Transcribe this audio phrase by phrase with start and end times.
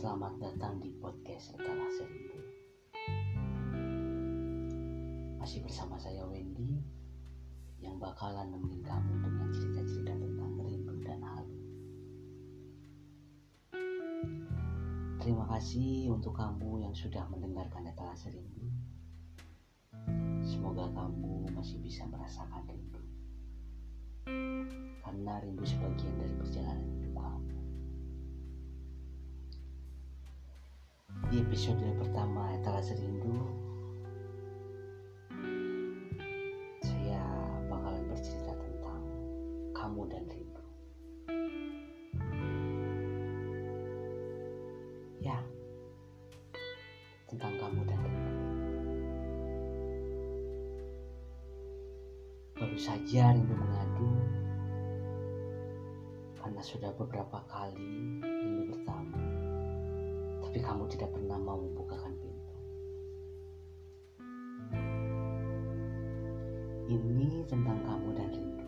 [0.00, 2.40] Selamat datang di podcast Setelah Seribu
[5.36, 6.80] Masih bersama saya Wendy
[7.84, 11.52] yang bakalan nemenin kamu dengan cerita-cerita tentang rindu dan halu.
[15.20, 18.72] Terima kasih untuk kamu yang sudah mendengarkan Setelah Seribu
[20.40, 23.04] Semoga kamu masih bisa merasakan rindu.
[25.04, 26.99] Karena rindu sebagian dari perjalanan
[31.50, 33.34] episode pertama etalase rindu,
[36.78, 37.26] saya
[37.66, 39.02] bakalan bercerita tentang
[39.74, 40.62] kamu dan rindu.
[45.18, 45.42] Ya,
[47.26, 48.34] tentang kamu dan rindu.
[52.62, 54.10] Baru saja rindu mengadu
[56.38, 59.18] karena sudah beberapa kali rindu bertamu,
[60.50, 62.54] tapi kamu tidak pernah mau membukakan pintu.
[66.90, 68.66] Ini tentang kamu dan rindu.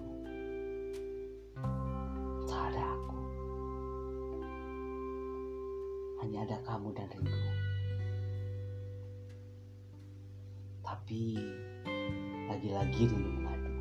[2.46, 3.18] Tak ada aku.
[6.22, 7.50] Hanya ada kamu dan rindu.
[10.86, 11.34] Tapi
[12.46, 13.74] lagi-lagi rindu mengadu.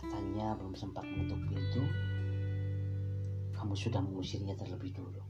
[0.00, 1.84] Katanya belum sempat menutup pintu,
[3.68, 5.20] kamu sudah mengusirnya terlebih dulu.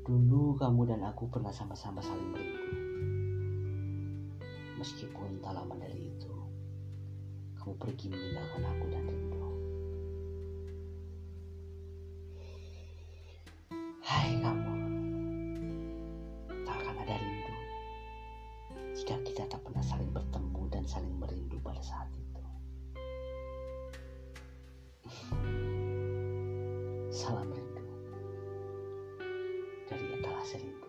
[0.00, 2.64] Dulu kamu dan aku pernah sama-sama saling merindu.
[4.80, 6.32] Meskipun tak lama dari itu,
[7.60, 9.57] kamu pergi meninggalkan aku dan rindu.
[27.28, 27.84] Salam rindu
[29.84, 30.87] dari etalase rindu.